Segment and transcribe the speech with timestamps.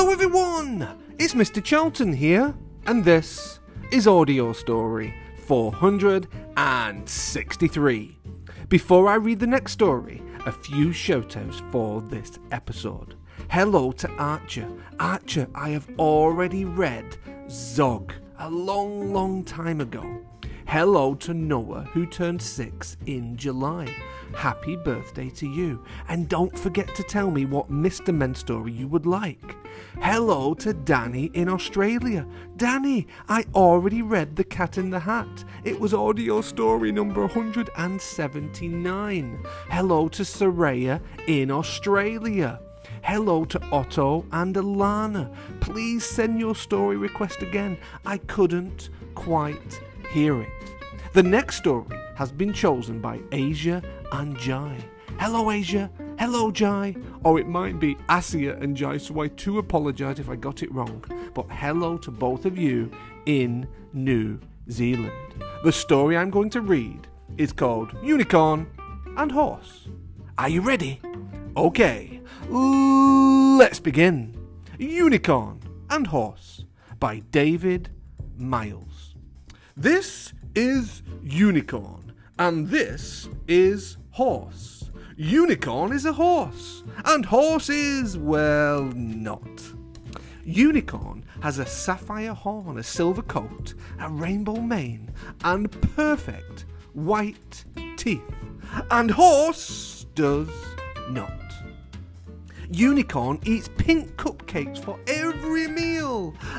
[0.00, 0.88] Hello, everyone!
[1.18, 1.62] It's Mr.
[1.62, 2.54] Charlton here,
[2.86, 3.60] and this
[3.92, 5.12] is Audio Story
[5.44, 8.18] 463.
[8.70, 13.16] Before I read the next story, a few shoutouts for this episode.
[13.50, 14.66] Hello to Archer.
[14.98, 17.18] Archer, I have already read
[17.50, 20.22] Zog a long, long time ago.
[20.70, 23.92] Hello to Noah, who turned six in July.
[24.36, 25.84] Happy birthday to you.
[26.08, 28.14] And don't forget to tell me what Mr.
[28.14, 29.56] Men story you would like.
[30.00, 32.24] Hello to Danny in Australia.
[32.56, 35.44] Danny, I already read The Cat in the Hat.
[35.64, 39.44] It was audio story number 179.
[39.70, 42.60] Hello to Saraya in Australia.
[43.02, 45.34] Hello to Otto and Alana.
[45.58, 47.76] Please send your story request again.
[48.06, 49.80] I couldn't quite
[50.12, 50.59] hear it.
[51.12, 53.82] The next story has been chosen by Asia
[54.12, 54.76] and Jai.
[55.18, 55.90] Hello, Asia.
[56.20, 56.94] Hello, Jai.
[57.24, 60.72] Or it might be Asia and Jai, so I too apologise if I got it
[60.72, 61.04] wrong.
[61.34, 62.92] But hello to both of you
[63.26, 64.38] in New
[64.70, 65.34] Zealand.
[65.64, 68.70] The story I'm going to read is called Unicorn
[69.16, 69.88] and Horse.
[70.38, 71.00] Are you ready?
[71.56, 74.36] Okay, let's begin.
[74.78, 76.64] Unicorn and Horse
[77.00, 77.90] by David
[78.36, 79.16] Miles.
[79.76, 84.90] This is unicorn, and this is horse.
[85.16, 89.62] Unicorn is a horse, and horse is, well, not.
[90.44, 95.12] Unicorn has a sapphire horn, a silver coat, a rainbow mane,
[95.44, 97.64] and perfect white
[97.96, 98.22] teeth.
[98.90, 100.48] And horse does
[101.10, 101.32] not.
[102.70, 105.89] Unicorn eats pink cupcakes for every meal,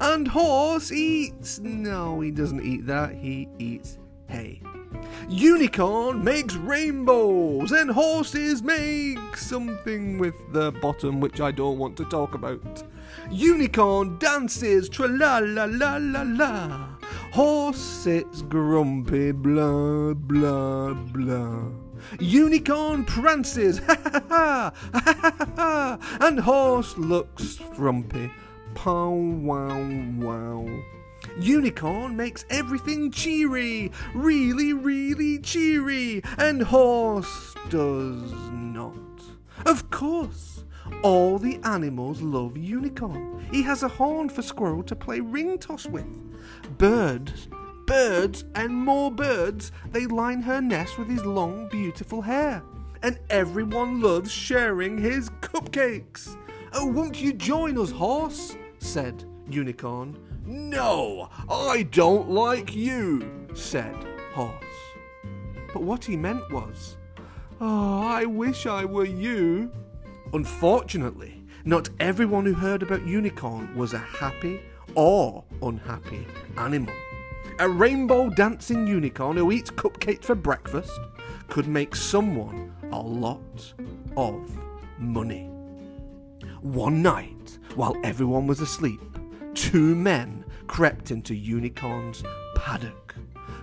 [0.00, 1.58] and horse eats.
[1.60, 4.60] No, he doesn't eat that, he eats hay.
[5.28, 12.04] Unicorn makes rainbows, and horses make something with the bottom which I don't want to
[12.06, 12.82] talk about.
[13.30, 16.88] Unicorn dances tra la la la la la.
[17.32, 21.64] Horse sits grumpy, blah blah blah.
[22.20, 28.30] Unicorn prances, ha ha ha, ha ha ha, and horse looks frumpy,
[28.76, 29.88] pow wow
[30.18, 30.64] wow.
[31.40, 38.94] Unicorn makes everything cheery, really, really cheery, and horse does not.
[39.64, 40.64] Of course,
[41.02, 43.44] all the animals love Unicorn.
[43.50, 46.06] He has a horn for Squirrel to play ring toss with.
[46.78, 47.48] Birds
[47.86, 49.72] birds and more birds.
[49.92, 52.62] They line her nest with his long, beautiful hair.
[53.02, 56.36] And everyone loves sharing his cupcakes.
[56.72, 58.56] Oh, won't you join us, horse?
[58.86, 60.16] Said Unicorn.
[60.46, 63.96] No, I don't like you, said
[64.32, 64.54] Horse.
[65.72, 66.96] But what he meant was,
[67.60, 69.72] Oh, I wish I were you.
[70.32, 74.60] Unfortunately, not everyone who heard about Unicorn was a happy
[74.94, 76.24] or unhappy
[76.56, 76.94] animal.
[77.58, 81.00] A rainbow dancing unicorn who eats cupcakes for breakfast
[81.48, 83.74] could make someone a lot
[84.16, 84.58] of
[84.98, 85.55] money.
[86.60, 89.00] One night, while everyone was asleep,
[89.54, 92.22] two men crept into Unicorn's
[92.54, 93.14] paddock.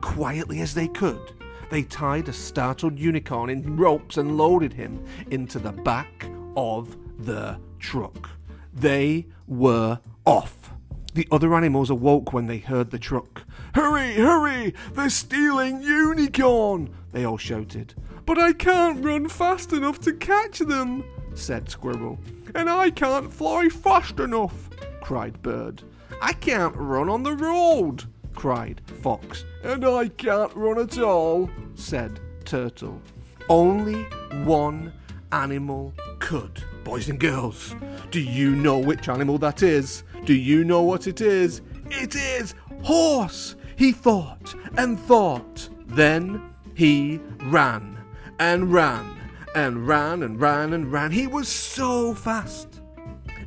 [0.00, 1.32] Quietly as they could,
[1.70, 7.58] they tied a startled unicorn in ropes and loaded him into the back of the
[7.78, 8.30] truck.
[8.72, 10.72] They were off.
[11.14, 13.44] The other animals awoke when they heard the truck.
[13.74, 14.74] Hurry, hurry!
[14.92, 16.94] They're stealing Unicorn!
[17.12, 17.94] They all shouted.
[18.24, 21.04] But I can't run fast enough to catch them,
[21.38, 22.18] said Squirrel.
[22.54, 24.68] And I can't fly fast enough,
[25.00, 25.82] cried Bird.
[26.20, 28.04] I can't run on the road,
[28.34, 29.44] cried Fox.
[29.62, 33.00] And I can't run at all, said Turtle.
[33.48, 34.02] Only
[34.44, 34.92] one
[35.32, 36.62] animal could.
[36.84, 37.74] Boys and girls,
[38.10, 40.04] do you know which animal that is?
[40.24, 41.62] Do you know what it is?
[41.90, 43.56] It is horse!
[43.76, 45.68] He thought and thought.
[45.86, 46.42] Then
[46.74, 47.98] he ran
[48.38, 49.17] and ran
[49.58, 51.10] and ran and ran and ran.
[51.10, 52.80] He was so fast.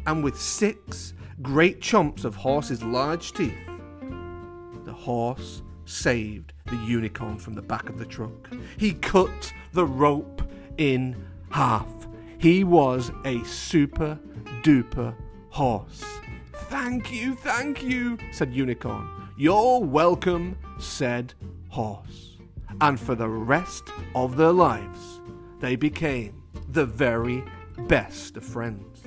[0.05, 3.57] And with six great chomps of horse's large teeth,
[4.83, 8.49] the horse saved the unicorn from the back of the truck.
[8.77, 10.41] He cut the rope
[10.77, 11.15] in
[11.49, 11.87] half.
[12.37, 14.19] He was a super
[14.63, 15.15] duper
[15.49, 16.03] horse.
[16.53, 19.07] Thank you, thank you, said Unicorn.
[19.37, 21.33] You're welcome, said
[21.69, 22.37] Horse.
[22.79, 23.83] And for the rest
[24.15, 25.10] of their lives,
[25.61, 27.43] they became the very
[27.87, 29.03] best of friends.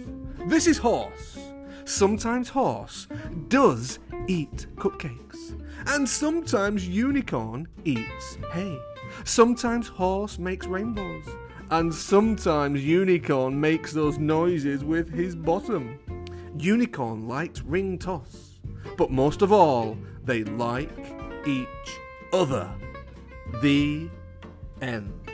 [0.46, 1.38] This is Horse.
[1.84, 3.08] Sometimes Horse
[3.48, 8.78] does eat cupcakes, and sometimes Unicorn eats hay.
[9.24, 11.24] Sometimes Horse makes rainbows,
[11.70, 15.98] and sometimes Unicorn makes those noises with his bottom.
[16.56, 18.60] Unicorn likes ring toss.
[18.96, 20.90] But most of all, they like
[21.46, 21.98] each
[22.32, 22.70] other.
[23.60, 24.08] The
[24.80, 25.33] end.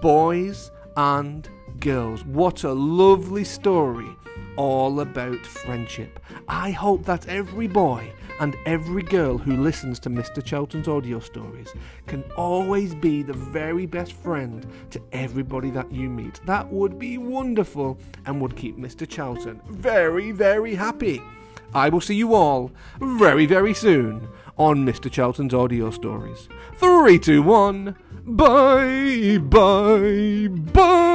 [0.00, 1.48] Boys and
[1.78, 4.08] girls, what a lovely story
[4.56, 6.20] all about friendship.
[6.48, 10.42] I hope that every boy and every girl who listens to Mr.
[10.44, 11.72] Charlton's audio stories
[12.06, 16.40] can always be the very best friend to everybody that you meet.
[16.46, 19.08] That would be wonderful and would keep Mr.
[19.08, 21.22] Charlton very, very happy.
[21.74, 25.10] I will see you all very, very soon on Mr.
[25.10, 26.48] Charlton's audio stories.
[26.74, 27.96] Three, two, one.
[28.26, 31.09] Bye, bye, bye.